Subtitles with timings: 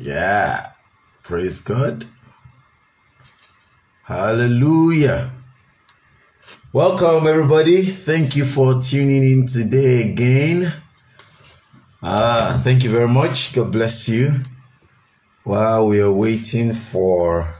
[0.00, 0.72] Yeah.
[1.22, 2.04] Praise God.
[4.02, 5.30] Hallelujah.
[6.72, 7.82] Welcome, everybody.
[7.82, 10.72] Thank you for tuning in today again.
[12.02, 13.54] Uh, thank you very much.
[13.54, 14.32] God bless you.
[15.44, 17.54] While we are waiting for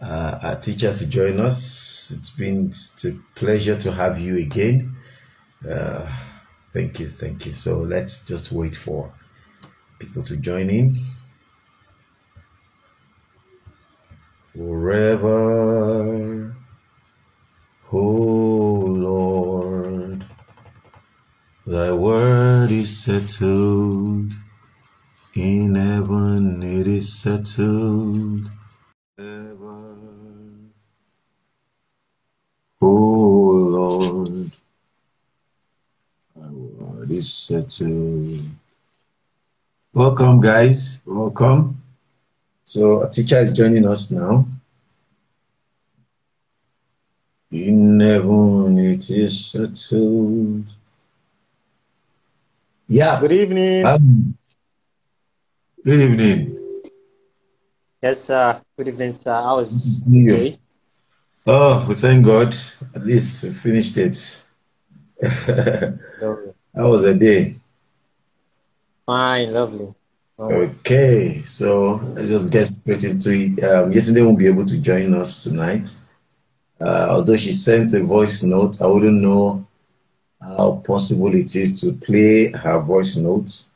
[0.00, 2.72] uh, our teacher to join us, it's been
[3.04, 4.96] a pleasure to have you again.
[5.68, 6.10] Uh,
[6.72, 7.54] thank you, thank you.
[7.54, 9.12] So let's just wait for
[9.98, 10.96] people to join in.
[14.56, 16.54] Forever,
[17.92, 20.24] oh Lord,
[21.66, 24.30] thy word is settled
[25.34, 28.48] in heaven, it is settled.
[32.80, 34.52] Oh Lord,
[36.36, 38.44] thy word is settled.
[39.92, 41.02] Welcome, guys.
[41.04, 41.83] Welcome.
[42.64, 44.46] So a teacher is joining us now.
[47.50, 50.64] In heaven it is settled.
[52.88, 53.20] Yeah.
[53.20, 53.84] Good evening.
[53.86, 54.34] Um,
[55.84, 56.58] good evening.
[58.02, 58.60] Yes, sir.
[58.76, 59.32] Good evening, sir.
[59.32, 60.56] How was you.
[61.46, 62.54] Oh, we thank God.
[62.94, 64.16] At least we finished it.
[66.76, 67.54] That was a day.
[69.06, 69.94] Fine, lovely.
[70.36, 73.62] Okay, so let's just get straight into it.
[73.62, 75.88] Um, yesterday won't be able to join us tonight.
[76.80, 79.64] Uh, although she sent a voice note, I wouldn't know
[80.40, 83.74] how possible it is to play her voice notes.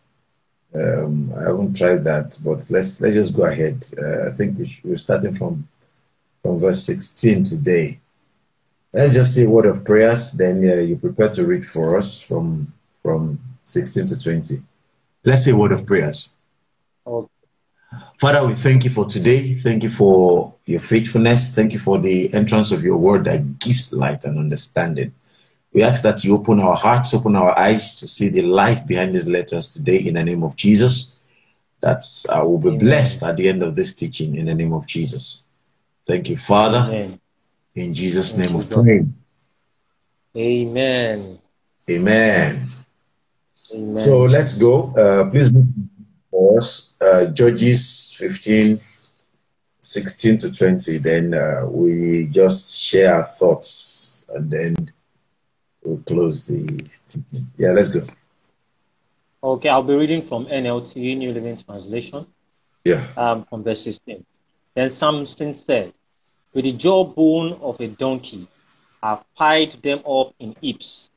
[0.74, 3.84] Um, I haven't tried that, but let's let's just go ahead.
[3.96, 5.68] Uh, I think we we're starting from
[6.42, 8.00] from verse 16 today.
[8.92, 12.20] Let's just say a word of prayers, then uh, you prepare to read for us
[12.20, 12.72] from
[13.04, 14.56] from 16 to 20.
[15.24, 16.34] Let's say a word of prayers.
[18.20, 19.54] Father, we thank you for today.
[19.54, 21.54] Thank you for your faithfulness.
[21.54, 25.14] Thank you for the entrance of your word that gives light and understanding.
[25.72, 29.14] We ask that you open our hearts, open our eyes to see the life behind
[29.14, 31.16] these letters today in the name of Jesus.
[31.80, 32.80] That uh, will be Amen.
[32.80, 35.44] blessed at the end of this teaching in the name of Jesus.
[36.04, 36.88] Thank you, Father.
[36.88, 37.20] amen.
[37.74, 39.02] In Jesus' name of prayer.
[40.36, 41.38] Amen.
[41.88, 42.66] Amen.
[43.72, 43.98] Amen.
[43.98, 44.92] So let's go.
[44.94, 45.52] Uh, please
[46.38, 46.62] read
[47.00, 48.78] uh, Judges 15,
[49.80, 50.98] 16 to 20.
[50.98, 54.92] Then uh, we just share our thoughts and then
[55.82, 57.48] we'll close the.
[57.56, 58.02] Yeah, let's go.
[59.42, 62.26] Okay, I'll be reading from NLT, New Living Translation,
[62.84, 63.06] Yeah.
[63.16, 64.24] um, from verse 16.
[64.74, 65.92] Then Samson said,
[66.52, 68.48] With the jawbone of a donkey,
[69.00, 71.10] I've piled them up in heaps.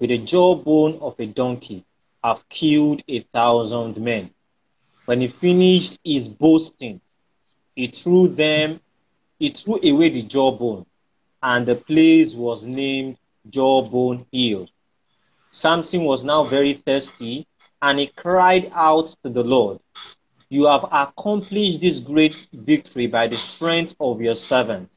[0.00, 1.84] With the jawbone of a donkey,
[2.24, 4.30] I've killed a thousand men.
[5.10, 7.00] When he finished his boasting,
[7.74, 8.78] he threw them,
[9.40, 10.86] he threw away the jawbone,
[11.42, 13.16] and the place was named
[13.48, 14.68] Jawbone Hill.
[15.50, 17.44] Samson was now very thirsty,
[17.82, 19.80] and he cried out to the Lord,
[20.48, 24.90] You have accomplished this great victory by the strength of your servant.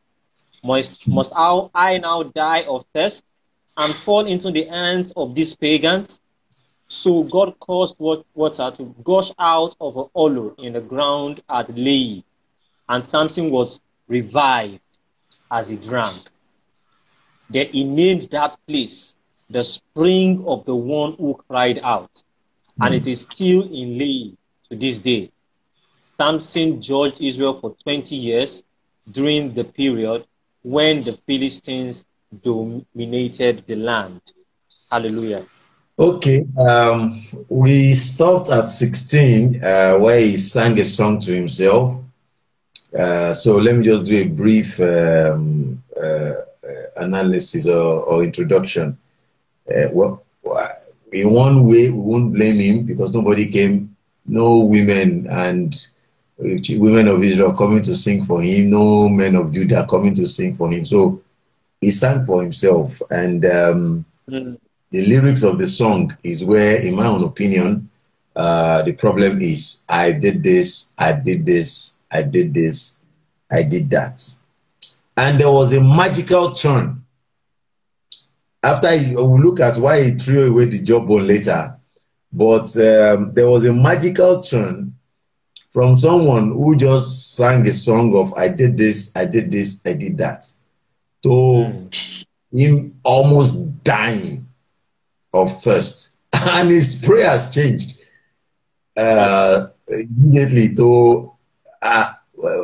[0.63, 3.23] Must, must I I now die of thirst
[3.77, 6.21] and fall into the hands of these pagans?
[6.93, 12.23] So God caused water to gush out of a hollow in the ground at Lehi,
[12.87, 14.79] and Samson was revived
[15.49, 16.29] as he drank.
[17.49, 19.15] Then he named that place
[19.49, 22.23] the spring of the one who cried out,
[22.79, 24.37] and it is still in Lehi
[24.69, 25.31] to this day.
[26.17, 28.61] Samson judged Israel for 20 years
[29.11, 30.25] during the period
[30.61, 32.05] when the Philistines
[32.43, 34.21] dominated the land.
[34.91, 35.43] Hallelujah.
[35.97, 36.45] Okay.
[36.59, 37.15] Um,
[37.49, 42.01] we stopped at 16 uh, where he sang a song to himself.
[42.97, 46.33] Uh, so let me just do a brief um, uh, uh,
[46.97, 48.97] analysis or, or introduction.
[49.69, 50.23] Uh, well,
[51.11, 53.95] in one way, we won't blame him because nobody came,
[54.25, 55.75] no women and
[56.37, 60.55] women of Israel coming to sing for him, no men of Judah coming to sing
[60.55, 60.85] for him.
[60.85, 61.21] So
[61.79, 62.99] he sang for himself.
[63.11, 64.57] And um, Mm.
[64.93, 67.89] The lyrics of the song is where, in my own opinion,
[68.35, 73.01] uh, the problem is I did this, I did this, I did this,
[73.51, 74.21] I did that.
[75.17, 77.03] And there was a magical turn.
[78.61, 81.75] After we'll look at why he threw away the jawbone later,
[82.31, 84.95] but um, there was a magical turn
[85.71, 89.93] from someone who just sang a song of I did this, I did this, I
[89.93, 90.45] did that,
[91.23, 91.89] to Mm.
[92.51, 94.42] him almost dying
[95.33, 97.99] of thirst, and his prayers changed.
[98.95, 101.31] Uh, immediately to
[101.81, 102.19] ah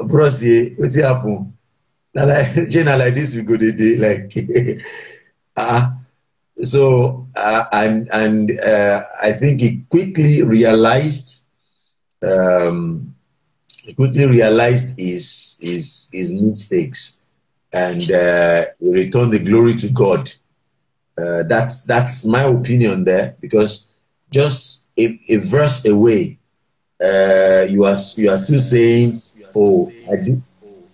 [0.06, 1.54] bros here wetin happen
[2.14, 4.30] na like jay na like this we go dey dey like
[5.58, 5.98] ah
[6.64, 11.48] so uh, and and uh, I think he quickly realized
[12.22, 13.16] um,
[13.84, 17.26] he quickly realized his his his mistakes
[17.72, 20.32] and uh, he returned the glory to God.
[21.20, 23.90] Uh, that's that's my opinion there because
[24.32, 26.38] just a, a verse away,
[27.04, 29.20] uh, you are you are still saying,
[29.56, 30.42] "Oh, I did,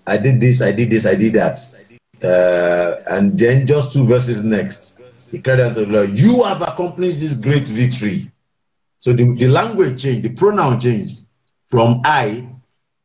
[0.08, 1.60] I did this, I did this, I did that,"
[2.24, 4.98] uh, and then just two verses next,
[5.32, 8.32] he cried out to the Lord, "You have accomplished this great victory."
[9.00, 11.22] So the, the language changed, the pronoun changed
[11.66, 12.48] from I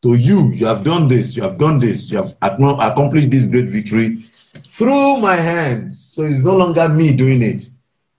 [0.03, 0.51] to you.
[0.55, 4.19] You have done this, you have done this, you have accomplished this great victory
[4.55, 6.13] through my hands.
[6.15, 7.63] So it's no longer me doing it,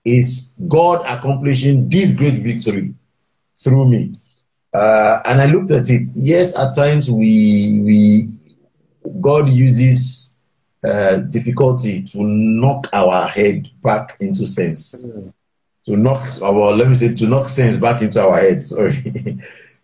[0.04, 2.94] it's God accomplishing this great victory
[3.54, 4.16] through me.
[4.74, 6.08] Uh, and I looked at it.
[6.16, 8.30] Yes, at times we we
[9.20, 10.38] God uses
[10.84, 14.94] uh, difficulty to knock our head back into sense
[15.84, 18.94] to knock our let me say to knock sense back into our head sorry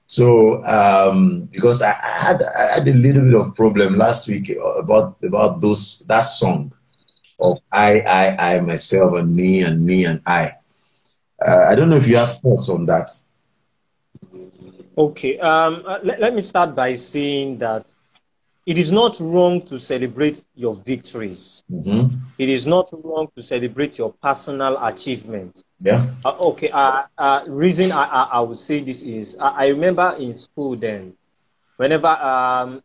[0.08, 5.18] so um because I, had i had a little bit of problem last week about
[5.24, 6.72] about those that song
[7.40, 10.50] of i i i myself and me and me and i.
[11.46, 13.10] Uh, i don't know if you have thoughts on that.
[14.98, 17.92] Okay, um, uh, let, let me start by saying that
[18.68, 21.62] it is not wrong to celebrate your victories.
[21.70, 22.10] Mhm.
[22.38, 25.64] It is not wrong to celebrate your personal achievements.
[25.80, 29.66] yeah Uh, okay, uh, uh, reason I, I, I would say this is I, I
[29.68, 31.14] remember in school then,
[31.76, 32.82] whenever um,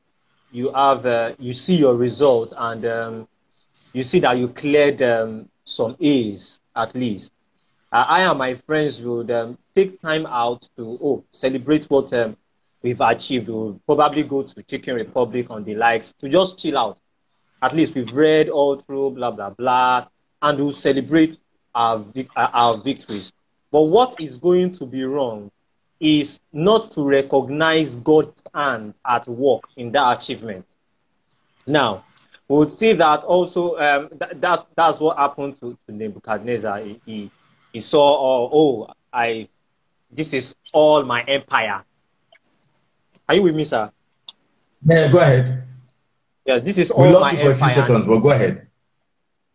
[0.51, 3.27] you have uh, you see your result and um,
[3.94, 7.31] you see that you cleared um, some A's at least,
[7.91, 12.36] uh, I and my friends would um, take time out to oh celebrate what um,
[12.83, 13.47] we've achieved.
[13.47, 17.00] We'll probably go to Chicken Republic on the likes to just chill out.
[17.62, 20.07] At least we've read all through blah blah blah,
[20.41, 21.38] and we'll celebrate
[21.74, 23.31] our uh, our victories.
[23.71, 25.50] But what is going to be wrong
[26.00, 30.65] is not to recognize God's hand at work in that achievement.
[31.65, 32.03] Now,
[32.50, 36.81] we'll see that also um, that, that that's what happened to, to Nebuchadnezzar.
[36.81, 37.31] He, he,
[37.71, 39.47] he saw, oh, oh, I,
[40.12, 41.83] this is all my empire.
[43.27, 43.91] Are you with me, sir?
[44.89, 45.63] yeah go ahead
[46.45, 48.67] Yeah, this is all we lost my you for a few seconds but go ahead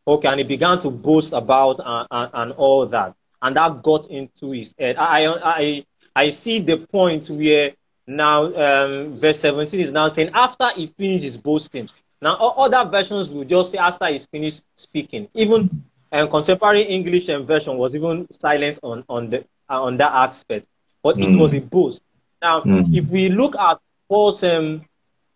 [0.07, 4.07] Okay, and he began to boast about and, and, and all that, and that got
[4.11, 4.97] into his head.
[4.97, 5.85] I I
[6.17, 7.73] I, see the point where
[8.07, 11.89] now um, verse 17 is now saying after he finished his boasting.
[12.23, 15.29] Now other versions will just say after he's finished speaking.
[15.35, 15.69] Even
[16.13, 19.41] um, contemporary English um, version was even silent on on the
[19.71, 20.67] uh, on that aspect,
[21.03, 21.37] but it Mm.
[21.37, 22.03] was a boast.
[22.43, 22.85] Now, Mm.
[22.93, 24.85] if we look at Paul's um,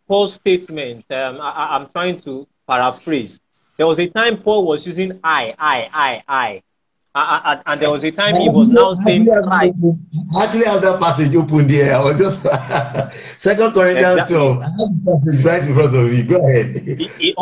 [0.09, 3.41] Paul's statement, um, I, I- I'm trying to paraphrase.
[3.77, 6.63] There was a time Paul was using I, I, I, I.
[7.15, 9.75] Uh, uh, and there was a time he was now saying Christ.
[10.41, 11.95] I actually have that passage open there.
[11.95, 12.41] I was just
[13.41, 14.37] Second Corinthians Exactly.
[14.37, 14.59] 12.
[14.59, 16.23] I have the passage right in front of me.
[16.23, 16.77] Go ahead.
[16.97, 17.35] He, he,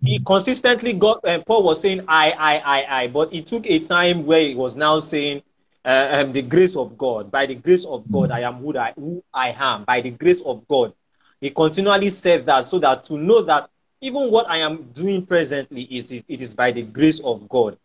[0.00, 3.80] he consistently got, uh, Paul was saying I, I, I, I, but it took a
[3.80, 5.42] time where he was now saying
[5.86, 7.30] uh, um, the grace of God.
[7.30, 9.84] By the grace of God, I am who I, who I am.
[9.84, 10.92] By the grace of God.
[11.40, 15.82] He continually said that so that to know that even what I am doing presently
[15.84, 17.78] is it is by the grace of God.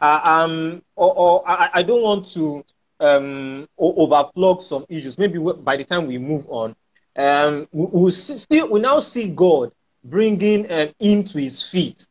[0.00, 2.64] uh, um, or, or I, I don't want to
[3.00, 5.18] um, o- overflog some issues.
[5.18, 6.74] Maybe by the time we move on,
[7.16, 9.72] um, we, we'll see, still we now see God
[10.04, 12.06] bringing um, him to his feet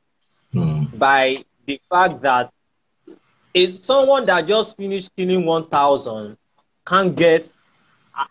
[0.54, 0.98] Mm.
[0.98, 2.52] by the fact that
[3.56, 6.38] it's someone that just finished killing 1,000
[6.86, 7.52] can get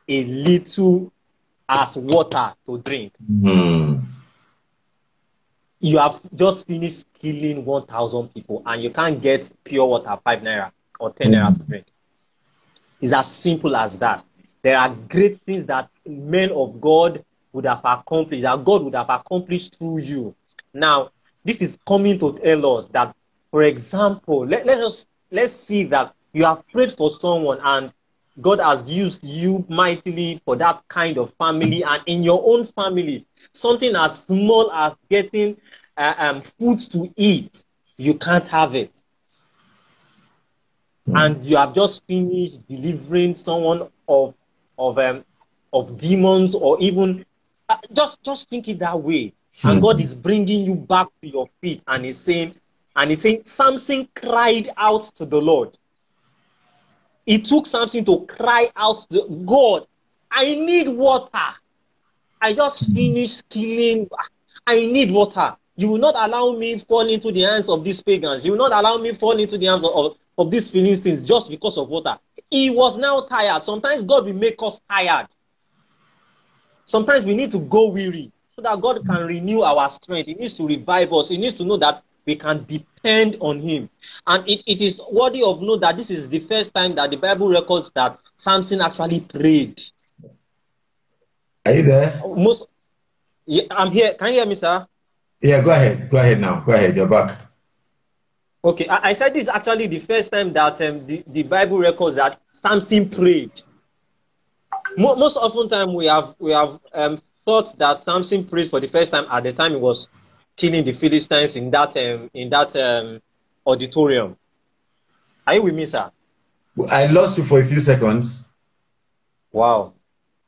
[0.07, 1.11] a, little
[1.67, 3.15] as water to drink.
[3.33, 4.03] Mm.
[5.81, 10.71] You have just finished killing 1,000 people and you can't get pure water, 5 naira
[11.01, 11.87] or 10 naira to drink.
[13.01, 14.23] It's as simple as that.
[14.61, 19.09] There are great things that men of God would have accomplished, that God would have
[19.09, 20.35] accomplished through you.
[20.75, 21.11] Now,
[21.45, 23.17] this is coming to tell us that,
[23.51, 27.93] for example, let, let us let's see that you have prayed for someone and
[28.41, 33.27] God has used you mightily for that kind of family, and in your own family,
[33.53, 35.57] something as small as getting
[35.97, 37.65] uh, um, food to eat,
[37.99, 38.93] you can't have it.
[41.15, 44.35] And you have just finished delivering someone of
[44.79, 45.25] of um
[45.73, 47.25] of demons or even
[47.69, 49.33] uh, just just think it that way.
[49.65, 52.55] And god is bringing you back to your feet and he's saying
[52.97, 55.77] and he's saying something cried out to the lord
[57.27, 59.87] it took something to cry out to god
[60.35, 61.55] I need water.
[62.41, 64.09] I just finished killing.
[64.67, 65.57] I need water.
[65.77, 68.45] You will not allow me fall into the hands of these pagans.
[68.45, 71.49] You will not allow me fall into the hands of, of, of these Philistines just
[71.49, 72.19] because of water.
[72.51, 73.63] He was now tired.
[73.63, 75.29] Sometimes God will make us tired.
[76.85, 80.27] Sometimes we need to go weary so that God can renew our strength.
[80.27, 81.29] He needs to revive us.
[81.29, 83.89] He needs to know that we can depend on Him.
[84.27, 87.17] And it, it is worthy of note that this is the first time that the
[87.17, 89.81] Bible records that Samson actually prayed.
[91.67, 92.23] Are you there?
[92.27, 92.67] Most,
[93.47, 94.15] yeah, I'm here.
[94.15, 94.87] Can you hear me, sir?
[95.41, 96.09] Yeah, go ahead.
[96.11, 96.61] Go ahead now.
[96.65, 96.97] Go ahead.
[96.97, 97.39] You're back.
[98.65, 101.79] Okay, I, I said this is actually the first time that um, the, the Bible
[101.79, 103.53] records that Samson prayed.
[104.97, 108.89] Mo- most often time we have we have um, thought that Samson prayed for the
[108.89, 110.09] first time at the time he was
[110.57, 113.21] killing the Philistines in that um, in that um,
[113.67, 114.37] auditorium.
[115.47, 116.11] Are you with me, sir?
[116.91, 118.45] I lost you for a few seconds.
[119.53, 119.95] Wow.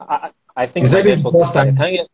[0.00, 1.66] I, I think my it the first time?
[1.78, 2.06] You-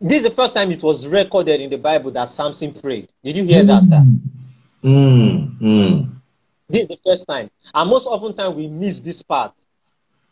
[0.00, 3.10] This is the first time it was recorded in the Bible that Samson prayed.
[3.22, 4.04] Did you hear that, sir?
[4.82, 6.08] Mm, mm.
[6.68, 7.50] This is the first time.
[7.74, 9.52] And most often time we miss this part.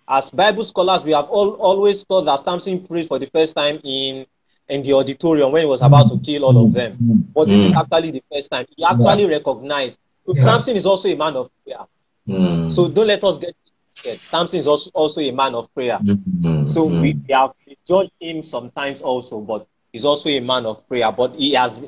[0.09, 3.81] As Bible scholars, we have all, always thought that Samson prayed for the first time
[3.85, 4.27] in,
[4.69, 6.99] in the auditorium when he was about to kill all of them.
[7.35, 7.81] But this is Mm.
[7.81, 8.67] actually the first time.
[8.77, 9.99] He actually recognized.
[10.27, 10.43] Yeah.
[10.45, 11.85] Samson is also a man of prayer.
[12.29, 12.73] Mm.
[12.73, 13.55] So don't let us get
[13.85, 14.21] scared.
[14.25, 15.99] Samson is also, also a man of prayer.
[16.03, 17.01] Mm, So mm.
[17.01, 21.13] we, we have we judge him sometimes also, but he's also a man of prayer.
[21.13, 21.81] But he has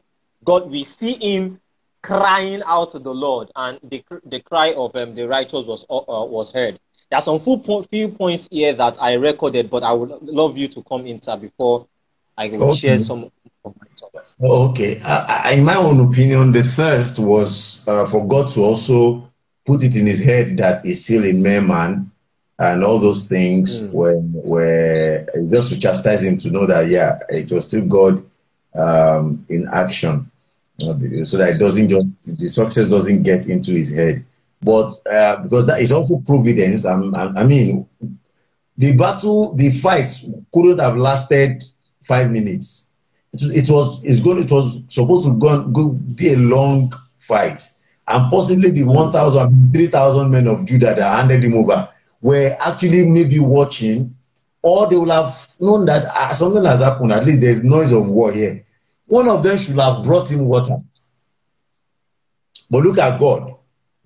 [0.44, 0.70] God.
[0.70, 1.60] We see him
[2.02, 5.96] crying out to the Lord, and the the cry of um, the righteous was uh,
[5.96, 6.78] uh, was heard.
[7.10, 10.58] There are some few, po- few points here that I recorded, but I would love
[10.58, 11.86] you to come in, sir, before
[12.38, 12.88] I will Okay.
[12.88, 13.32] share some of
[13.80, 14.36] my thoughts.
[14.42, 15.00] Okay.
[15.04, 19.30] I, I, in my own opinion, the thirst was uh, for God to also
[19.66, 22.10] put it in his head that he's still a mere man
[22.58, 23.94] and all those things Mm.
[23.94, 28.22] were, were just to chastise him to know that, yeah, it was still God
[28.74, 30.30] um, in action
[31.24, 34.24] so that it doesn't just, the success doesn't get into his head.
[34.62, 37.86] But uh, because that is also providence, I'm, I mean,
[38.76, 40.10] the battle, the fight
[40.52, 41.62] couldn't have lasted
[42.08, 42.90] five minutes.
[43.34, 46.92] It, was- it was it's going it was supposed to go, go be a long
[47.18, 47.62] fight,
[48.08, 51.88] and possibly the 1,000, 3,000 men of Judah that handed him over
[52.22, 54.14] were actually maybe watching,
[54.62, 57.12] or they will have known that ah, something has happened.
[57.12, 58.64] At least there's noise of war here.
[59.06, 60.76] One of them should have brought him water.
[62.70, 63.54] But look at God.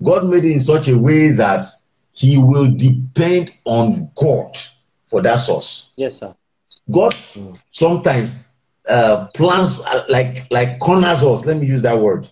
[0.03, 1.65] God made it in such a way that
[2.13, 4.57] he will depend on God
[5.07, 5.93] for that source.
[5.97, 6.35] Yes, sir.
[6.91, 7.15] God
[7.69, 8.49] sometimes
[8.89, 11.47] uh, plans uh, like like corners us.
[11.47, 12.29] Let me use that word.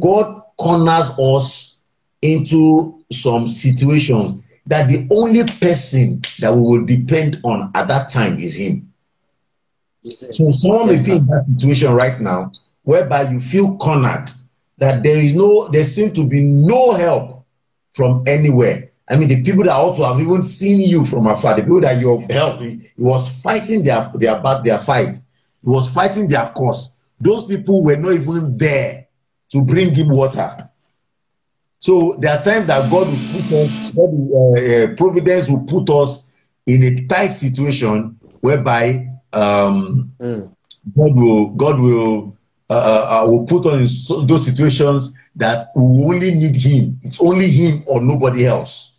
[0.00, 1.82] God corners us
[2.22, 8.38] into some situations that the only person that we will depend on at that time
[8.38, 8.92] is Him.
[10.06, 12.52] So someone may be in that situation right now
[12.84, 14.30] whereby you feel cornered,
[14.78, 17.44] that there is no, there seems to be no help
[17.92, 18.90] from anywhere.
[19.08, 21.80] I mean, the people that ought to have even seen you from afar, the people
[21.82, 25.14] that you have helped, he, was fighting their their bat, their fight.
[25.62, 26.96] He was fighting their cause.
[27.20, 29.06] Those people were not even there
[29.50, 30.70] to bring him water.
[31.80, 35.64] So there are times that God will put us, God will, uh, uh, providence will
[35.66, 36.34] put us
[36.66, 40.48] in a tight situation whereby um, Mm.
[40.96, 42.36] God will God will
[42.70, 46.98] uh, uh, uh, will put us in those situations that we only need Him.
[47.02, 48.93] It's only Him or nobody else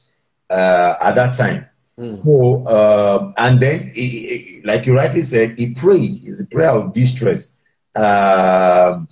[0.50, 1.68] uh, at that time.
[2.00, 2.24] Mm.
[2.24, 6.12] So uh, and then, he, like you rightly said, he prayed.
[6.12, 7.56] It's a prayer of distress.
[7.96, 9.08] Um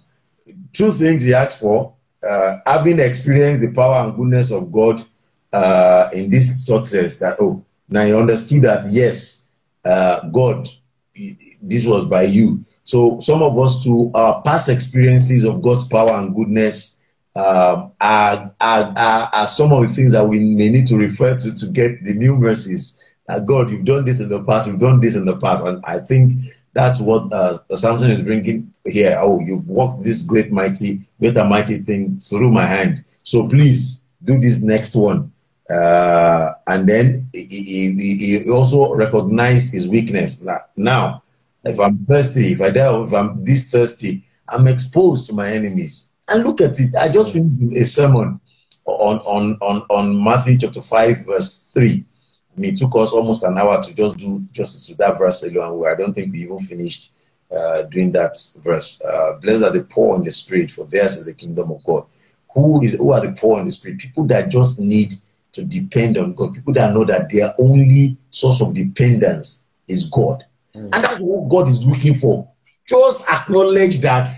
[0.73, 1.95] two things he asked for:
[2.27, 5.05] uh, having experienced the power and goodness of God
[5.53, 7.17] uh, in this success.
[7.19, 9.49] That oh, now he understood that yes,
[9.85, 10.67] uh, God,
[11.61, 12.65] this was by you.
[12.83, 17.01] So some of us, to our past experiences of God's power and goodness,
[17.35, 21.55] um, are, are, are, some of the things that we may need to refer to
[21.55, 22.99] to get the new mercies.
[23.27, 25.83] That God, you've done this in the past, you've done this in the past, and
[25.85, 29.17] I think that's what uh, Samson is bringing here.
[29.19, 33.03] Oh, you've worked this great, mighty, great and mighty thing through my hand.
[33.23, 35.31] So please do this next one.
[35.69, 40.45] Uh, and then he, he, he he also recognized his weakness.
[40.75, 41.23] Now,
[41.63, 46.12] if I'm thirsty, if I die, if I'm this thirsty, I'm exposed to my enemies.
[46.33, 46.95] And look at it.
[46.95, 48.39] I just finished a sermon
[48.85, 52.05] on on on on Matthew chapter five, verse three.
[52.55, 55.43] I mean, it took us almost an hour to just do justice to that verse
[55.43, 55.85] alone.
[55.85, 57.13] I don't think we even finished
[57.55, 58.99] uh, doing that verse.
[59.03, 62.05] Uh, Blessed are the poor in the spirit, for theirs is the kingdom of God.
[62.55, 63.99] Who is who are the poor in the spirit?
[63.99, 65.13] People that just need
[65.51, 70.43] to depend on God, people that know that their only source of dependence is God.
[70.75, 70.95] Mm.
[70.95, 72.49] And that's what God is looking for.
[72.87, 74.29] Just acknowledge that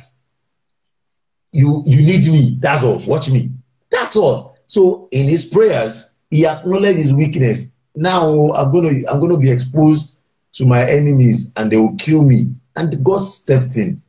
[1.55, 2.57] you you need me.
[2.59, 2.99] That's all.
[3.07, 3.49] Watch me.
[3.89, 4.57] That's all.
[4.67, 7.77] So in his prayers, he acknowledged his weakness.
[7.95, 10.21] Now I'm gonna I'm gonna be exposed
[10.53, 12.53] to my enemies and they will kill me.
[12.75, 14.01] And God stepped in.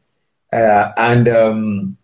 [0.53, 1.97] Uh, and um,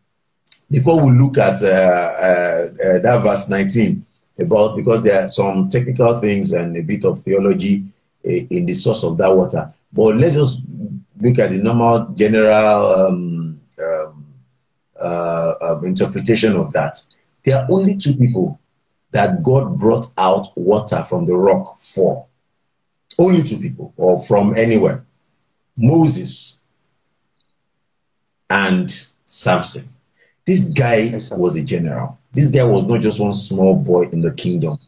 [0.71, 4.05] before we look at uh, uh, uh that verse 19
[4.41, 7.85] about because there are some technical things and a bit of theology
[8.25, 9.73] uh, in the source of that water.
[9.93, 10.63] But let's just
[11.21, 13.32] look at the normal general um,
[15.03, 17.03] uh, um, interpretation of that.
[17.45, 18.61] There are only two people
[19.11, 22.27] that God brought out water from the rock for.
[23.19, 25.05] Only two people, or from anywhere
[25.77, 26.63] Moses
[28.49, 28.91] and
[29.27, 29.93] Samson.
[30.47, 32.19] This guy was a general.
[32.33, 34.79] This guy was not just one small boy in the kingdom.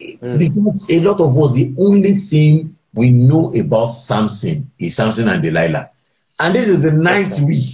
[0.00, 0.38] Mm.
[0.38, 5.42] Because a lot of us, the only thing we know about Samson is Samson and
[5.42, 5.90] Delilah.
[6.44, 7.70] And this is the ninth week,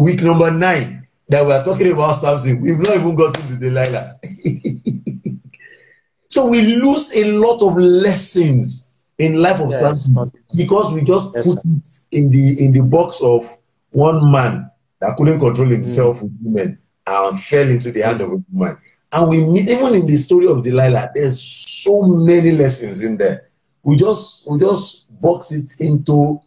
[0.00, 2.58] week number nine, that we are talking about Samson.
[2.58, 4.18] We've not even gotten to Delilah.
[6.28, 11.32] so we lose a lot of lessons in life of yes, Samson because we just
[11.34, 13.58] yes, put it in the in the box of
[13.90, 14.70] one man
[15.02, 16.22] that couldn't control himself mm.
[16.22, 18.78] with women and fell into the hand of a woman.
[19.12, 23.50] And we meet even in the story of Delilah, there's so many lessons in there.
[23.82, 26.40] We just we just box it into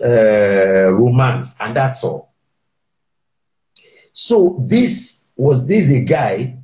[0.00, 2.32] uh, romance, and that's all.
[4.12, 6.58] So this was this a guy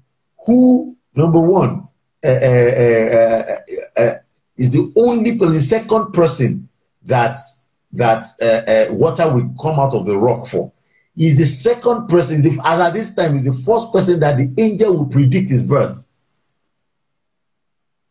[0.46, 1.88] who number one
[2.24, 3.56] uh, uh, uh,
[3.96, 4.12] uh
[4.56, 6.68] is the only the second person
[7.02, 7.38] that
[7.92, 8.24] that
[8.90, 10.72] water will come out of the rock for.
[11.16, 14.96] He's the second person, as at this time, is the first person that the angel
[14.96, 16.06] will predict his birth.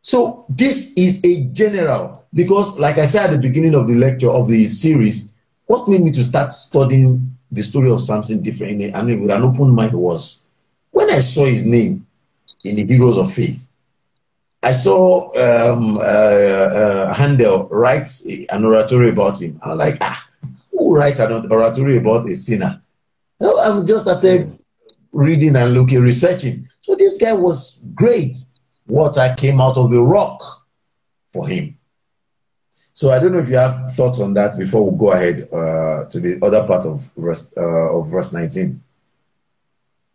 [0.04, 4.30] So this is a general, because like I said at the beginning of the lecture
[4.30, 5.34] of the series,
[5.68, 9.44] what made me to start studying the story of Samson differently, I mean, with an
[9.44, 10.50] open mind was
[10.92, 12.06] when I saw his name
[12.66, 13.70] in the Heroes of Faith.
[14.62, 18.10] I saw um, uh, uh, Handel write
[18.52, 19.58] an oratory about him.
[19.64, 20.28] I was like, ah,
[20.72, 22.82] who write an oratory about a sinner?
[23.40, 24.60] No, I'm just started
[25.14, 26.68] reading and looking, researching.
[26.80, 28.36] So this guy was great.
[28.88, 30.42] Water came out of the rock
[31.30, 31.78] for him.
[32.94, 36.06] So I don't know if you have thoughts on that before we go ahead uh,
[36.06, 38.82] to the other part of verse uh, of verse 19.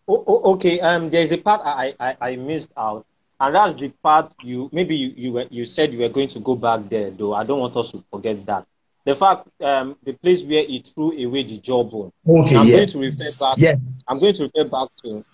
[0.07, 0.81] Oh, okay.
[0.81, 3.05] Um, there's a part I, I, I missed out,
[3.41, 6.41] and that's the part you maybe you you, were, you said you were going to
[6.41, 7.35] go back there, though.
[7.35, 8.67] I don't want us to forget that
[9.05, 12.13] the fact um, the place where he threw away the jawbone.
[12.29, 13.59] Okay, I'm going to refer back.
[13.59, 13.81] Yes.
[14.07, 15.25] I'm going to refer back to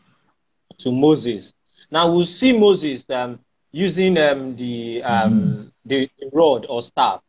[0.79, 1.53] to Moses.
[1.95, 3.39] Now we'll see Moses um,
[3.71, 5.63] using um, the, um, mm-hmm.
[5.85, 7.21] the, the rod or staff.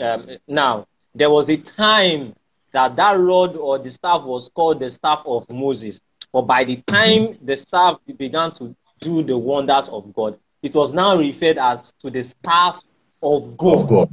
[0.00, 2.36] Um, now there was a time
[2.70, 6.00] that that rod or the staff was called the staff of Moses.
[6.32, 10.92] But by the time the staff began to do the wonders of God, it was
[10.92, 12.84] now referred as to the staff
[13.20, 13.80] of God.
[13.80, 14.10] Of God.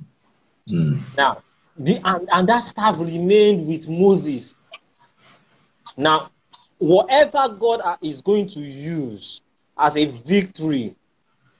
[0.67, 1.15] Mm.
[1.15, 1.43] Now,
[1.77, 4.55] the, and, and that staff remained with Moses.
[5.95, 6.31] Now,
[6.79, 9.41] whatever God is going to use
[9.79, 10.95] as a victory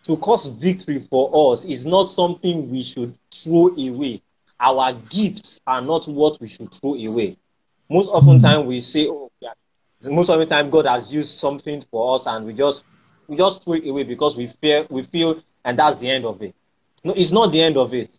[0.03, 4.21] to cause victory for us is not something we should throw away.
[4.59, 7.37] Our gifts are not what we should throw away.
[7.89, 9.51] Most often time we say, oh, yeah.
[10.03, 12.85] most of the time God has used something for us and we just
[13.27, 16.41] we just throw it away because we fear we feel and that's the end of
[16.41, 16.55] it.
[17.03, 18.09] No, it's not the end of it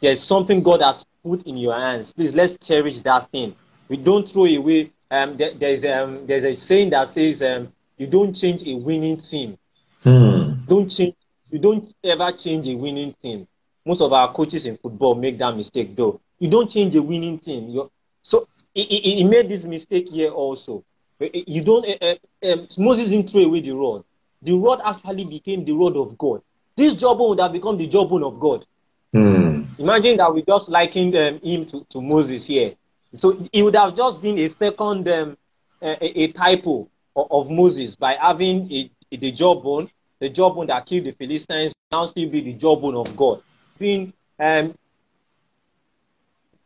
[0.00, 2.12] there's something God has put in your hands.
[2.12, 3.54] Please let's cherish that thing.
[3.88, 4.92] We don't throw away.
[5.10, 9.18] Um, there, there's um, there's a saying that says um, you don't change a winning
[9.18, 9.58] team.
[10.02, 10.52] Hmm.
[10.66, 11.14] Don't change.
[11.50, 13.46] You don't ever change a winning team.
[13.84, 16.20] Most of our coaches in football make that mistake, though.
[16.38, 17.68] You don't change a winning team.
[17.70, 17.88] You're,
[18.22, 20.84] so he, he, he, made this mistake here also.
[21.20, 21.86] You don't.
[22.00, 24.04] Uh, uh, um, Moses didn't throw away the rod.
[24.42, 26.42] The rod actually became the rod of God.
[26.76, 28.64] This jawbone would have become the jawbone of God.
[29.12, 29.80] Mm.
[29.80, 32.74] Imagine that we just likened um, him to, to Moses here.
[33.14, 35.36] So it would have just been a second um,
[35.80, 36.88] a, a, typo
[37.30, 42.06] of, Moses by having a, a, the jawbone, the jawbone that killed the Philistines, now
[42.06, 43.42] still be the jawbone of God,
[43.78, 44.76] being um,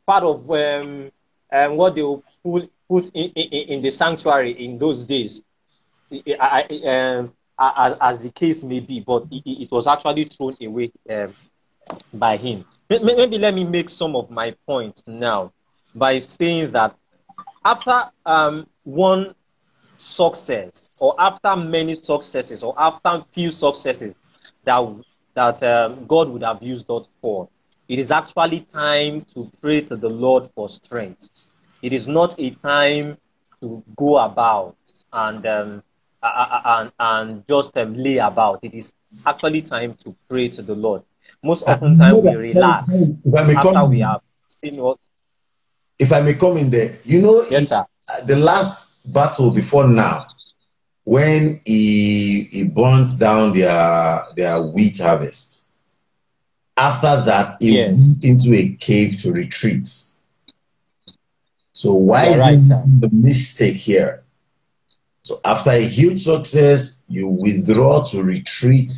[0.07, 1.11] part of um,
[1.53, 2.03] um, what they
[2.43, 5.41] put, put in, in, in, the sanctuary in those days,
[6.11, 9.01] I, I, um, as, as, the case may be.
[9.01, 11.33] But it, it was actually thrown away um,
[12.15, 12.65] by him.
[12.91, 15.53] Maybe let me make some of my points now
[15.95, 16.95] by saying that
[17.65, 19.35] after um, one
[20.03, 24.15] success or after many successes or after few successes
[24.65, 24.83] that
[25.35, 27.49] that um, God would have used us for.
[27.89, 31.53] It is actually time to pray to the Lord for strength.
[31.83, 33.17] It is not a time
[33.61, 34.77] to go about
[35.13, 35.83] and um,
[36.23, 38.61] and, and just um, lay about.
[38.63, 38.93] It is
[39.27, 41.03] actually time to pray to the Lord.
[41.43, 44.99] Most often time we relax after come, we have seen what.
[45.99, 47.85] If I may come in there, you know, yes, sir.
[48.27, 50.27] the last battle before now,
[51.05, 55.69] when he he burnt down their their wheat harvest.
[56.77, 57.93] After that, he yes.
[57.99, 59.87] went into a cave to retreat.
[61.73, 64.23] So why You're is right, the mistake here?
[65.23, 68.91] So after a huge success, you withdraw to retreat,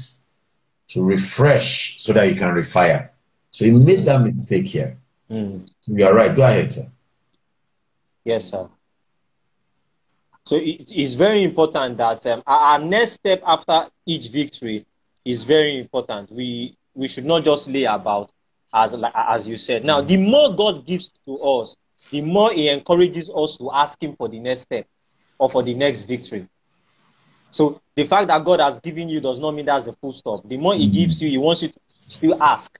[0.88, 3.10] to refresh, so that you can refire.
[3.50, 4.96] So he made that mistake here.
[5.30, 5.68] Mm.
[5.80, 6.34] So you are right.
[6.34, 6.90] Go ahead, sir.
[8.24, 8.68] Yes, sir.
[10.46, 14.84] So it is very important that um, our next step after each victory
[15.24, 16.30] is very important.
[16.30, 18.30] We we should not just lay about,
[18.72, 19.84] as as you said.
[19.84, 21.76] Now, the more God gives to us,
[22.10, 24.86] the more He encourages us to ask Him for the next step
[25.38, 26.46] or for the next victory.
[27.50, 30.46] So the fact that God has given you does not mean that's the full stop.
[30.46, 32.78] The more He gives you, He wants you to still ask.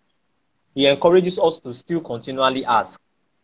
[0.75, 3.01] He encourages us to still continually ask.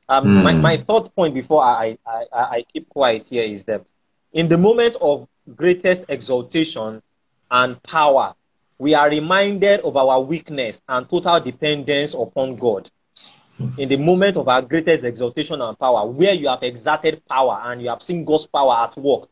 [0.09, 0.43] Um, mm.
[0.43, 3.89] my, my third point before I, I, I keep quiet here is that
[4.33, 7.03] in the moment of greatest exaltation
[7.51, 8.35] and power,
[8.79, 12.91] we are reminded of our weakness and total dependence upon God.
[13.77, 17.83] In the moment of our greatest exaltation and power, where you have exerted power and
[17.83, 19.29] you have seen God's power at work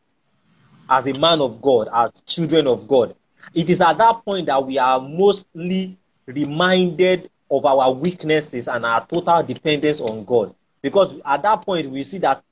[0.91, 3.15] as a man of God, as children of God,
[3.55, 9.07] it is at that point that we are mostly reminded of our weaknesses and our
[9.07, 10.55] total dependence on God.
[10.83, 12.45] Because at that point, we see that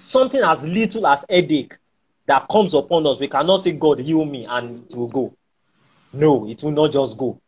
[0.00, 1.76] something as little as headache
[2.26, 5.34] that comes upon us, we cannot say, God, heal me, and it will go.
[6.12, 7.40] No, it will not just go.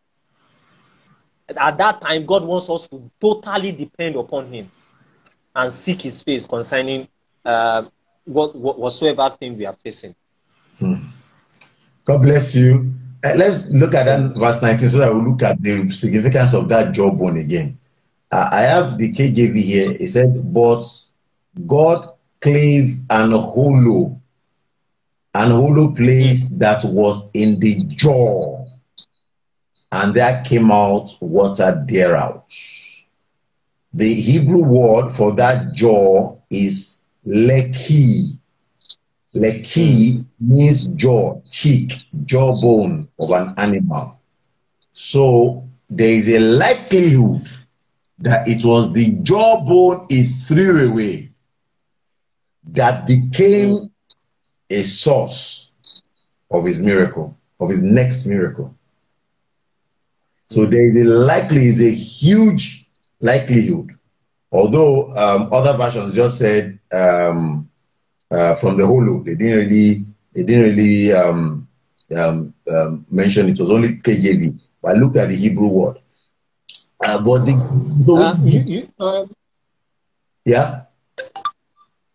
[1.48, 4.70] At that time, God wants us to totally depend upon Him
[5.54, 7.08] and seek His face concerning
[7.44, 7.84] uh,
[8.24, 10.14] what, what, whatsoever thing we are facing.
[10.78, 10.94] Hmm.
[12.04, 12.92] God bless you.
[13.24, 16.68] Uh, let's look at that verse 19 so that we look at the significance of
[16.68, 17.78] that jawbone again.
[18.30, 19.90] Uh, I have the KJV here.
[19.92, 20.82] It said, But
[21.66, 22.08] God
[22.42, 24.20] clave and hollow,
[25.34, 28.66] and hollow place that was in the jaw,
[29.92, 32.44] and there came out water thereout.
[33.94, 38.38] The Hebrew word for that jaw is leki.
[39.34, 41.92] Leki means jaw, cheek,
[42.24, 44.18] jawbone of an animal.
[44.92, 47.46] So there is a likelihood
[48.18, 51.31] that it was the jawbone he threw away
[52.64, 53.90] that became
[54.70, 55.70] a source
[56.50, 58.74] of his miracle, of his next miracle.
[60.46, 62.86] So there is a likely, is a huge
[63.20, 63.92] likelihood.
[64.50, 67.68] Although um, other versions just said um,
[68.30, 71.68] uh, from the hollow, they didn't really, they didn't really um,
[72.16, 74.60] um, um mention it was only KJV.
[74.82, 75.98] But look at the Hebrew word.
[77.02, 79.26] Uh, but the, so, uh, you, you, uh,
[80.44, 80.82] yeah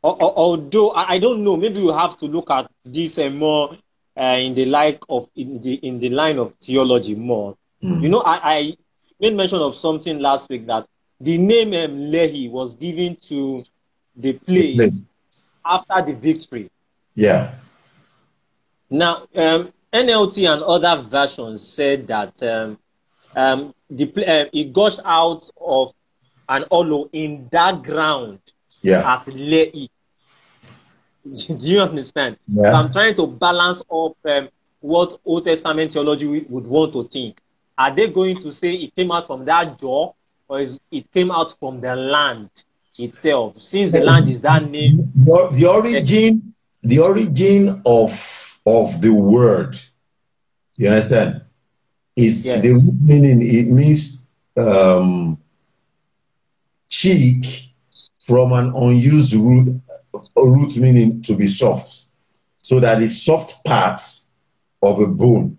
[0.04, 3.78] although I don't know, maybe you have to look at this uh, more
[4.18, 7.58] uh, in the like of in the in the line of theology more.
[7.84, 8.02] Mm.
[8.02, 8.78] You know, I, I,
[9.20, 10.88] made mention of something last week that
[11.20, 13.64] the name um, Lehi was given to
[14.16, 15.02] the place
[15.66, 16.70] after the victory.
[17.16, 17.56] Yeah.
[18.90, 22.78] Now, um, NLT and other versions said that um,
[23.36, 25.94] um, the uh, it goes out of
[26.50, 28.40] an hollow in that ground
[28.82, 29.14] yeah.
[29.14, 29.90] at Lehi.
[31.58, 32.38] Do you understand?
[32.48, 32.72] Yeah.
[32.72, 37.40] So I'm trying to balance up um, what Old Testament theology would want to think.
[37.78, 40.14] Are they going to say it came out from that jaw,
[40.48, 42.50] or is it came out from the land
[42.98, 43.58] itself?
[43.58, 49.78] Since the land is that name, the, the origin, the origin of of the word,
[50.76, 51.42] you understand,
[52.16, 52.62] is yes.
[52.62, 53.42] the meaning.
[53.42, 54.26] It means
[54.58, 55.38] um,
[56.88, 57.68] cheek
[58.28, 59.82] from an unused root
[60.36, 61.90] root meaning to be soft.
[62.62, 64.30] So that the soft parts
[64.84, 65.58] of a bone,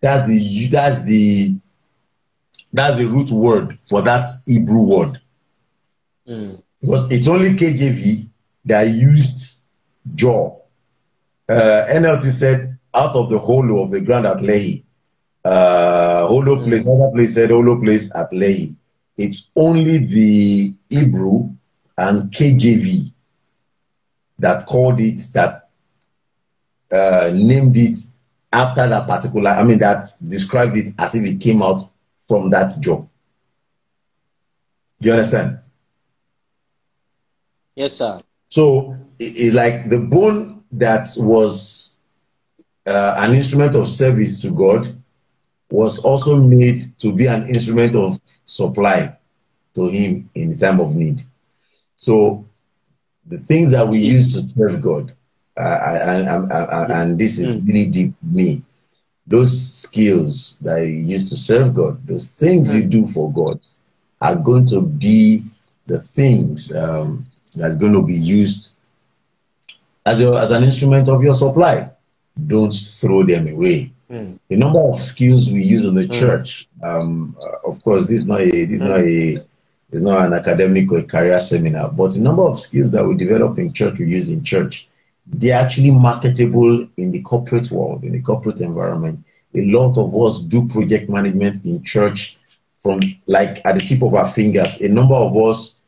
[0.00, 1.56] that's the that's the
[2.72, 5.20] that's the root word for that Hebrew word.
[6.28, 6.62] Mm.
[6.80, 8.28] Because it's only KJV
[8.66, 9.64] that used
[10.14, 10.58] jaw.
[11.48, 14.84] Uh, NLT said, out of the hollow of the ground at Lehi.
[15.44, 16.64] Uh, hollow mm.
[16.64, 18.76] place, another place said hollow place at Lehi.
[19.16, 21.50] It's only the Hebrew
[22.00, 23.12] and KJV
[24.38, 25.68] that called it that
[26.90, 27.94] uh, named it
[28.52, 31.88] after that particular, I mean, that described it as if it came out
[32.26, 33.08] from that job.
[34.98, 35.58] You understand?
[37.76, 38.22] Yes, sir.
[38.46, 42.00] So it's like the bone that was
[42.86, 44.96] uh, an instrument of service to God
[45.70, 49.16] was also made to be an instrument of supply
[49.74, 51.22] to Him in the time of need.
[52.00, 52.46] So
[53.26, 55.12] the things that we use to serve God,
[55.58, 56.50] uh, and,
[56.90, 57.66] and, this is Mm.
[57.66, 58.62] really deep me,
[59.26, 59.52] those
[59.84, 63.60] skills that you use to serve God, those things you do for God,
[64.22, 65.44] are going to be
[65.86, 67.26] the things um,
[67.58, 68.78] that's going to be used
[70.06, 71.90] as, your, as an instrument of your supply.
[72.46, 73.92] Don't throw them away.
[74.10, 74.38] Mm.
[74.48, 76.18] The number of skills we use in the Mm.
[76.18, 79.44] church, um, uh, of course, this is not a this is not a
[79.92, 83.16] it's not an academic or a career seminar, but the number of skills that we
[83.16, 84.88] develop in church, we use in church,
[85.26, 89.24] they're actually marketable in the corporate world, in the corporate environment.
[89.54, 92.36] A lot of us do project management in church
[92.76, 94.80] from like at the tip of our fingers.
[94.80, 95.82] A number of us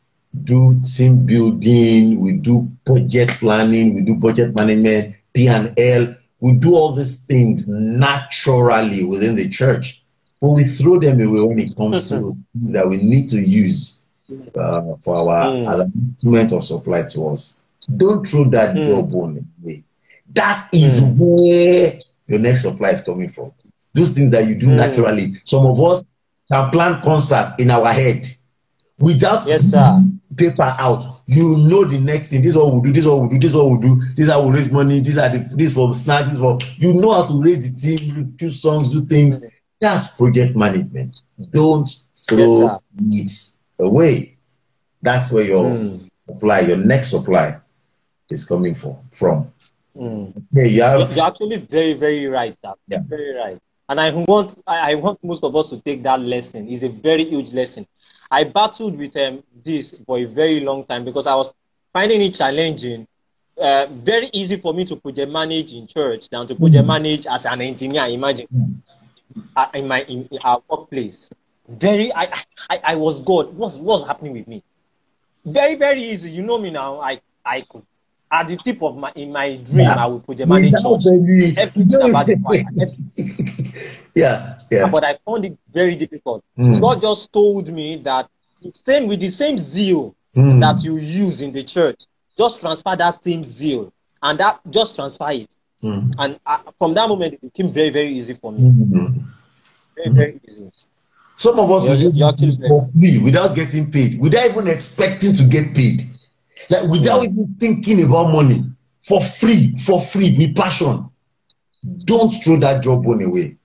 [0.44, 6.14] do team building, we do budget planning, we do budget management, P and L.
[6.40, 10.01] We do all these things naturally within the church,
[10.42, 14.04] but we throw them away when it comes to things that we need to use
[14.56, 15.92] uh, for our Mm.
[16.10, 17.62] instrument of supply to us.
[17.96, 18.84] Don't throw that Mm.
[18.84, 19.84] jawbone away.
[20.34, 21.16] That is Mm.
[21.18, 23.52] where your next supply is coming from.
[23.94, 24.76] Those things that you do Mm.
[24.76, 25.34] naturally.
[25.44, 26.02] Some of us
[26.50, 28.26] can plan concerts in our head
[28.98, 30.02] without Yes, sir.
[30.36, 31.04] paper out.
[31.26, 32.42] You know the next thing.
[32.42, 32.92] This is what we do.
[32.92, 33.38] This is what we do.
[33.38, 33.94] This is what we do.
[34.16, 35.00] This is how we raise money.
[35.00, 36.30] These are the this for snacks.
[36.30, 39.40] This for you know how to raise the team, do songs, do things.
[39.82, 41.12] That's project management.
[41.50, 41.88] Don't
[42.28, 43.32] throw it
[43.80, 44.38] away.
[45.02, 46.08] That's where your Mm.
[46.26, 47.60] supply, your next supply,
[48.30, 48.96] is coming from.
[49.10, 49.52] From.
[49.98, 50.32] Mm.
[50.52, 52.74] Yeah, you You're, have you're actually very, very right, sir.
[52.88, 52.98] Yeah.
[53.08, 53.58] Very right.
[53.88, 56.68] And I want, I want most of us to take that lesson.
[56.70, 57.86] It's a very huge lesson.
[58.30, 61.52] I battled with um, this for a very long time because I was
[61.92, 63.06] finding it challenging.
[63.60, 67.44] Uh, very easy for me to project manage in church than to project manage as
[67.44, 68.06] an engineer.
[68.06, 68.46] Imagine
[68.88, 68.91] uh,
[69.74, 71.30] in my in, in our workplace.
[71.68, 73.54] Very, I, I, I was God.
[73.56, 74.62] What's what's happening with me?
[75.44, 76.30] Very, very easy.
[76.30, 77.00] You know me now.
[77.00, 77.82] I, I could
[78.30, 79.86] at the tip of my in my dream.
[79.86, 81.58] I would project manage without church.
[81.58, 82.64] Everything about the choir.
[84.14, 84.90] yeah, yeah.
[84.90, 86.44] but I found it very difficult.
[86.58, 86.80] Mm.
[86.80, 88.28] God just told me that
[88.72, 90.60] same with the same zeal Mm.
[90.60, 92.00] that you use in the church,
[92.38, 93.92] just transfer that same zeal,
[94.22, 95.50] and that just transfer it.
[95.82, 96.14] Mm.
[96.18, 98.60] And uh, from that moment, it became very, very easy for me.
[98.62, 99.24] Mm.
[99.96, 100.68] Very, very easy.
[101.36, 105.44] Some of us You're- you're actually for free without getting paid, without even expecting to
[105.44, 106.02] get paid,
[106.70, 108.64] like without even thinking about money,
[109.02, 111.08] for free, for free, with passion.
[112.04, 113.56] Don't throw that job bone away.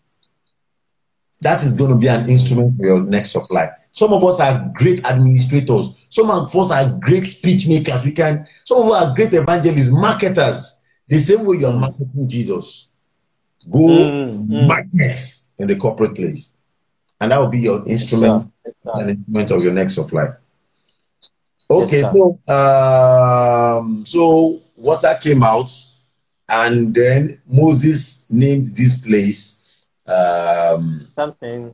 [1.42, 3.70] That is going to be an instrument for your next supply.
[3.92, 6.08] Some of us are great administrators.
[6.10, 8.04] Some of us are great speech makers.
[8.04, 8.48] We can.
[8.64, 10.77] Some of us are great evangelists, marketers.
[11.08, 12.90] The same way you are marketing Jesus.
[13.70, 14.68] Go Mm, mm.
[14.68, 15.18] market
[15.60, 16.54] in the corporate place,
[17.20, 18.74] and that will be your instrument Yes.
[18.96, 20.28] An instrument of your next supply.
[21.70, 22.12] Okay, sir.
[22.14, 25.70] so um, so water came out,
[26.50, 29.62] and then Moses named this place.
[30.08, 31.74] Um, Something.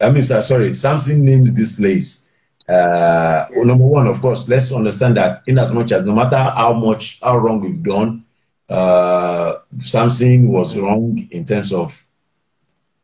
[0.00, 2.28] I mean, sir, sorry, something names this place.
[2.68, 6.36] Uh, well, number one, of course, let's understand that in as much as no matter
[6.36, 8.24] how much how wrong we've done,
[8.68, 12.04] uh, Samson was wrong in terms of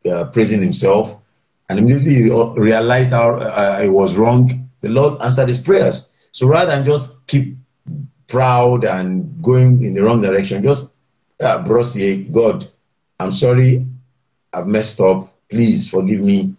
[0.09, 1.17] uh, praising himself,
[1.69, 4.69] and immediately he realized how uh, he was wrong.
[4.81, 6.11] The Lord answered his prayers.
[6.31, 7.55] So rather than just keep
[8.27, 10.93] proud and going in the wrong direction, just
[11.43, 12.65] uh, God,
[13.19, 13.85] I'm sorry,
[14.53, 15.33] I've messed up.
[15.49, 16.55] Please forgive me.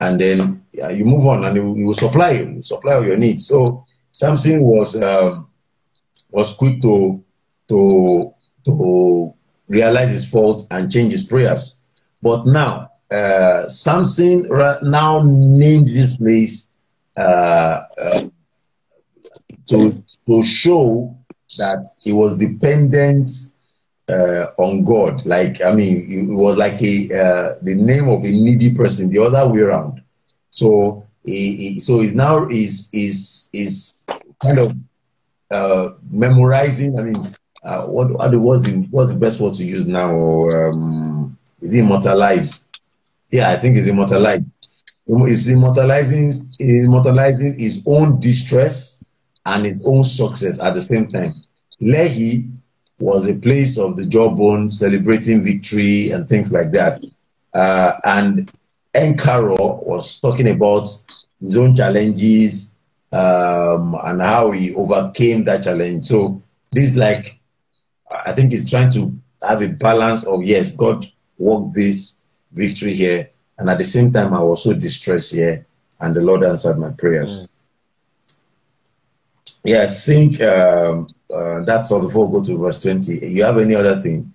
[0.00, 3.46] And then yeah, you move on, and will, will supply you, supply all your needs.
[3.46, 5.48] So Samson was um,
[6.32, 7.22] was quick to
[7.72, 8.34] to
[8.66, 9.34] to
[9.68, 11.80] realize his fault and change his prayers.
[12.20, 14.46] But now uh, Samson
[14.82, 16.74] now named this place
[17.16, 18.20] uh, uh,
[19.68, 21.16] to to show
[21.58, 23.28] that he was dependent
[24.08, 25.24] uh, on God.
[25.26, 29.22] Like I mean, it was like a uh, the name of a needy person, the
[29.22, 30.02] other way around.
[30.50, 34.04] So he, he so he's now is is is
[34.44, 34.76] kind of
[35.50, 36.98] uh, memorizing.
[36.98, 40.10] I mean, uh, what what the- what's the what's the best word to use now?
[40.50, 42.70] Um, is immortalized?
[43.30, 44.44] Yeah, I think he's immortalized.
[45.06, 49.04] He's immortalizing immortalizing his own distress
[49.44, 51.34] and his own success at the same time.
[51.80, 52.50] Lehi
[52.98, 57.02] was a place of the jawbone celebrating victory and things like that.
[57.52, 58.50] Uh, and
[58.94, 60.88] En-hakkore was talking about
[61.40, 62.76] his own challenges
[63.12, 66.04] um, and how he overcame that challenge.
[66.04, 67.38] So this, like,
[68.24, 69.14] I think, he's trying to
[69.46, 71.04] have a balance of yes, God
[71.38, 72.20] worked this
[72.52, 75.66] victory here, and at the same time, I was so distressed here,
[76.00, 77.46] and the Lord answered my prayers.
[77.46, 77.48] Mm.
[79.64, 83.26] Yeah, I think um, uh, that's all before we go to verse 20.
[83.28, 84.32] You have any other thing?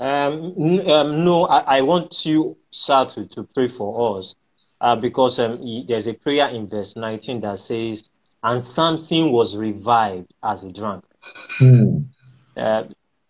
[0.00, 4.34] Um, um, no, I, I, want you, sir, to, to pray for us
[4.80, 8.08] uh, because um, there's a prayer in verse 19 that says,
[8.42, 11.04] And Samson was revived as he drank.
[11.58, 11.98] Hmm.
[12.56, 12.84] Uh,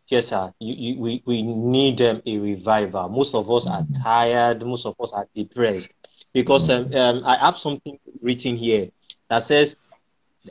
[0.08, 0.52] yes, sir.
[0.58, 3.08] You, you, we, we need um, a revival.
[3.08, 5.90] Most of us are tired, most of us are depressed
[6.32, 8.90] because um, um, I have something written here
[9.28, 9.76] that says,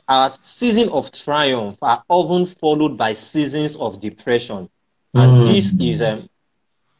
[0.08, 4.68] our season of triumph are often followed by seasons of depression.
[5.14, 5.52] And mm.
[5.52, 6.28] this is um,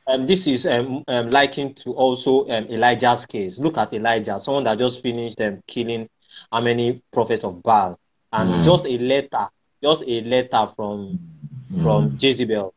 [0.06, 3.58] um, this is um, um, likened to also um, Elijah's case.
[3.60, 6.08] Look at Elijah, someone that just finished um, killing
[6.50, 7.98] how many prophets of Baal,
[8.32, 8.64] and mm.
[8.64, 9.48] just a letter,
[9.82, 11.18] just a letter from
[11.72, 11.82] mm.
[11.82, 12.74] from Jezebel,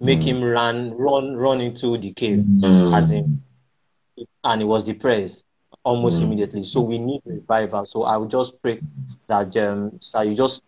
[0.00, 0.24] make mm.
[0.24, 2.96] him run, run, run into the cave, mm.
[2.96, 3.42] as in,
[4.44, 5.44] and he was depressed
[5.82, 6.24] almost mm.
[6.24, 6.62] immediately.
[6.62, 7.86] So we need revival.
[7.86, 8.80] So I would just pray
[9.26, 10.62] that, um, sir, you just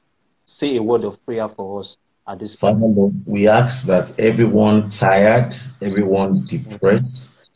[0.47, 1.97] say a word of prayer for us
[2.29, 2.97] at this Father, point.
[2.97, 7.49] Lord, we ask that everyone tired, everyone depressed,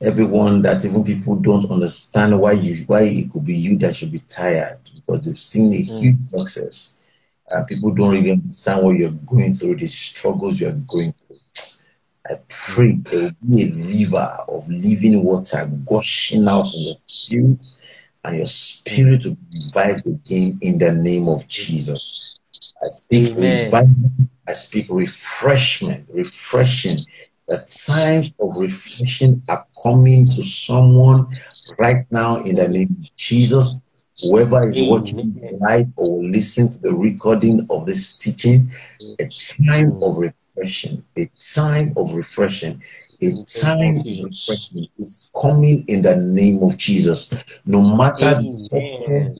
[0.00, 4.10] everyone that even people don't understand why you why it could be you that should
[4.10, 6.00] be tired because they've seen a mm.
[6.00, 7.01] huge success.
[7.52, 11.36] Uh, people don't really understand what you're going through, the struggles you're going through.
[12.26, 17.62] I pray there will be a river of living water gushing out in the spirit,
[18.24, 22.20] and your spirit will be revived again in the name of Jesus.
[22.82, 24.10] I speak revival,
[24.48, 27.04] I speak refreshment, refreshing.
[27.48, 31.26] The times of refreshing are coming to someone
[31.78, 33.82] right now in the name of Jesus.
[34.22, 38.70] Whoever is watching live or listen to the recording of this teaching,
[39.20, 39.28] a
[39.68, 40.42] time of refreshing
[41.16, 42.82] a time of refreshing,
[43.22, 47.60] a time of refreshing is coming in the name of Jesus.
[47.64, 49.38] No matter the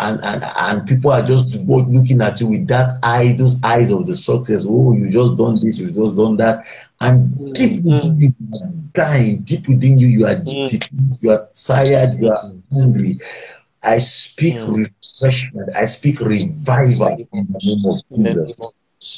[0.00, 4.06] and, and and people are just looking at you with that eye, those eyes of
[4.06, 4.64] the success.
[4.66, 6.66] Oh, you just done this, you just done that,
[7.00, 9.42] and deep within you, you are dying.
[9.42, 10.68] Deep within you, you are mm.
[10.68, 10.82] deep,
[11.20, 13.18] you are tired, you are hungry.
[13.86, 14.90] I speak mm.
[15.20, 15.70] refreshment.
[15.76, 18.58] I speak revival in the name of Jesus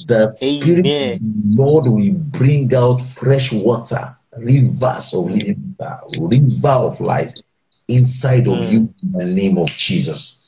[0.06, 4.04] The Spirit Lord will bring out fresh water,
[4.36, 7.32] rivers of living water, river of life
[7.88, 8.60] inside mm.
[8.60, 10.40] of you in the name of Jesus.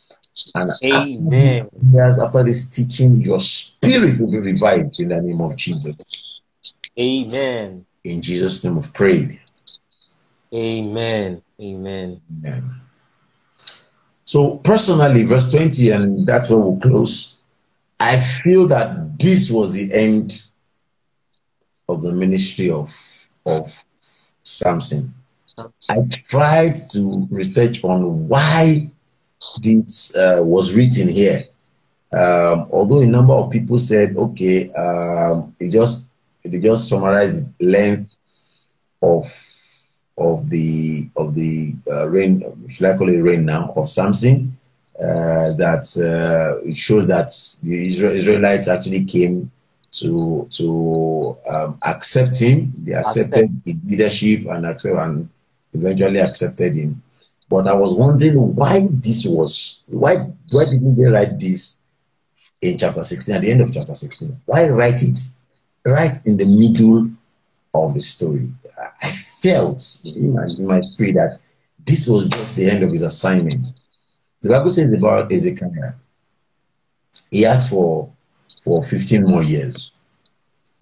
[0.55, 1.69] And Amen.
[1.97, 5.95] After, after this teaching, your spirit will be revived in the name of Jesus.
[6.99, 7.87] Amen.
[8.05, 9.41] In Jesus' name of prayed.
[10.53, 11.41] Amen.
[11.61, 12.21] Amen.
[12.45, 12.80] Amen.
[14.31, 17.43] So personally, verse 20, and that's where we'll close.
[17.99, 20.41] I feel that this was the end
[21.89, 22.97] of the ministry of,
[23.45, 23.85] of
[24.45, 25.13] Samson.
[25.59, 28.93] I tried to research on why
[29.61, 31.47] this uh, was written here.
[32.13, 36.09] Um, although a number of people said, okay, um, it just
[36.45, 38.17] it just summarized the length
[39.03, 39.50] of
[40.21, 44.57] of the of the uh, reign, should I call it reign now of Samson?
[45.01, 49.51] uh, that uh, it shows that the Israelites actually came
[49.93, 52.73] to to um, accept him.
[52.85, 55.29] They accepted his leadership and accept and
[55.73, 57.03] eventually accepted him.
[57.49, 60.17] But I was wondering why this was why
[60.51, 61.83] why didn't they write this
[62.61, 64.39] in chapter 16 at the end of chapter 16?
[64.45, 65.19] Why write it
[65.87, 67.11] right in the middle
[67.73, 68.51] of the story?
[69.03, 69.09] I
[69.43, 71.41] felt in my, in my spirit that
[71.87, 73.73] this was just the end of his assignment
[74.43, 75.71] the Bible says about Ezekiel,
[77.31, 78.11] he asked for
[78.63, 79.93] for 15 more years.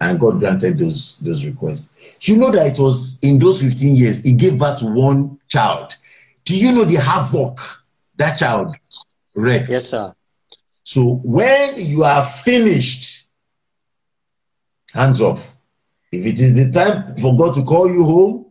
[0.01, 2.27] And God granted those those requests.
[2.27, 5.95] You know that it was in those 15 years, he gave birth to one child.
[6.45, 7.59] Do you know the havoc
[8.15, 8.77] that child
[9.35, 9.69] wreaked?
[9.69, 10.13] Yes, sir.
[10.83, 13.27] So when you are finished,
[14.93, 15.57] hands off.
[16.11, 18.48] If it is the time for God to call you home,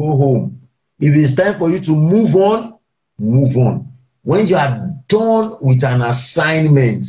[0.00, 0.60] go home.
[0.98, 2.78] If it's time for you to move on,
[3.18, 3.92] move on.
[4.22, 7.04] When you are done with an assignment,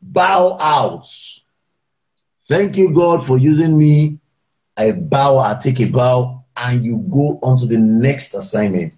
[0.00, 1.06] bow out.
[2.48, 4.18] Thank you, God, for using me.
[4.76, 8.96] I bow, I take a bow, and you go on to the next assignment.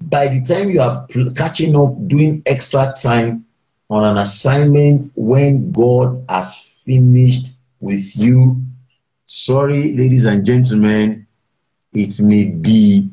[0.00, 1.06] By the time you are
[1.36, 3.44] catching up, doing extra time,
[3.88, 8.62] on an assignment when God has finished with you,
[9.24, 11.26] sorry, ladies and gentlemen,
[11.92, 13.10] it may be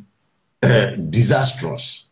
[0.64, 2.08] uh, disastrous.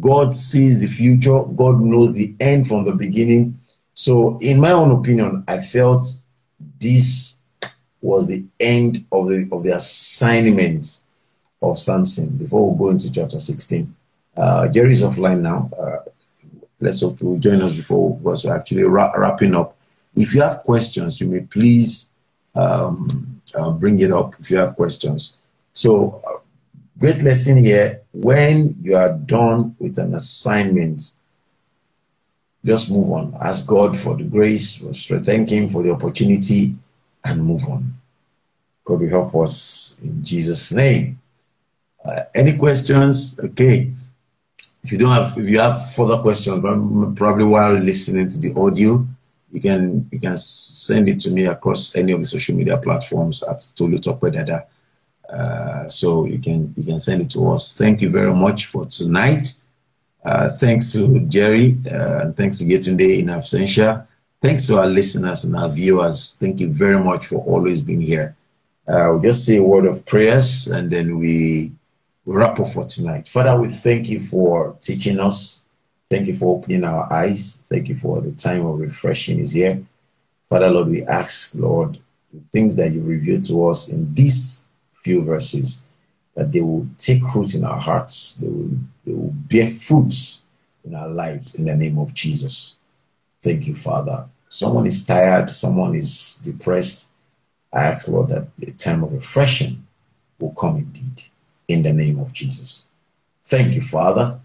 [0.00, 3.58] God sees the future, God knows the end from the beginning.
[3.94, 6.02] So, in my own opinion, I felt
[6.80, 7.42] this
[8.00, 11.00] was the end of the of the assignment
[11.60, 12.36] of Samson.
[12.36, 13.94] Before we go into chapter 16,
[14.36, 15.70] uh, Jerry is offline now.
[15.78, 16.10] Uh,
[16.80, 19.76] let's hope you join us before we're actually ra- wrapping up.
[20.16, 22.12] If you have questions, you may please
[22.54, 25.38] um, uh, bring it up if you have questions.
[25.72, 26.20] So,
[26.98, 28.02] great lesson here.
[28.12, 31.02] When you are done with an assignment,
[32.64, 33.36] just move on.
[33.40, 34.78] Ask God for the grace,
[35.24, 36.74] thank Him for the opportunity,
[37.24, 37.94] and move on.
[38.84, 41.20] God will help us in Jesus' name.
[42.04, 43.38] Uh, any questions?
[43.38, 43.92] Okay.
[44.82, 46.60] If you don't have, if you have further questions,
[47.16, 49.06] probably while listening to the audio,
[49.52, 53.44] you can you can send it to me across any of the social media platforms
[53.44, 54.66] at Tolu Topedada.
[55.32, 57.76] Uh, so you can you can send it to us.
[57.76, 59.46] Thank you very much for tonight.
[60.24, 64.06] Uh, thanks to Jerry uh, and thanks to Yetunde in absentia.
[64.40, 66.36] Thanks to our listeners and our viewers.
[66.38, 68.36] Thank you very much for always being here.
[68.86, 71.72] Uh, we'll just say a word of prayers and then we
[72.26, 73.26] wrap up for tonight.
[73.26, 75.66] Father, we thank you for teaching us.
[76.08, 77.62] Thank you for opening our eyes.
[77.66, 79.82] Thank you for the time of refreshing is here.
[80.48, 81.98] Father, Lord, we ask, Lord,
[82.32, 84.61] the things that you revealed to us in these
[85.02, 85.84] few verses,
[86.34, 88.36] that they will take root in our hearts.
[88.36, 88.70] They will,
[89.04, 90.46] they will bear fruits
[90.84, 92.76] in our lives in the name of Jesus.
[93.40, 94.26] Thank you, Father.
[94.48, 97.10] Someone is tired, someone is depressed.
[97.72, 99.86] I ask, Lord, that the time of refreshing
[100.38, 101.22] will come indeed
[101.68, 102.86] in the name of Jesus.
[103.44, 104.38] Thank you, Father.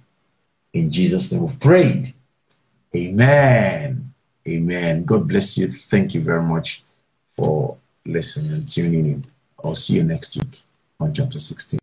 [0.74, 2.08] In Jesus' name we've prayed.
[2.96, 4.14] Amen.
[4.48, 5.04] Amen.
[5.04, 5.68] God bless you.
[5.68, 6.84] Thank you very much
[7.30, 9.26] for listening and tuning in.
[9.64, 10.62] I'll see you next week
[11.00, 11.76] on chapter 16.